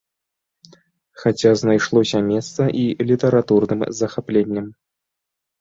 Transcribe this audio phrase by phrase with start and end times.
[1.23, 4.65] Хаця знайшлося месца і літаратурным захапленням.